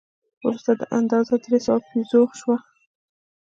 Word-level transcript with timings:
وروسته 0.45 0.71
دا 0.79 0.85
اندازه 0.99 1.35
درې 1.43 1.59
سوه 1.65 1.79
پیزو 1.89 2.21
شوه. 2.39 2.55